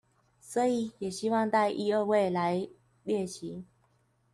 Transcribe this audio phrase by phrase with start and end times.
[0.39, 2.67] 所以也希望帶一二位來
[3.03, 3.63] 列席